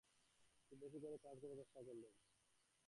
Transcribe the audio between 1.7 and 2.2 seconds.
করলুম।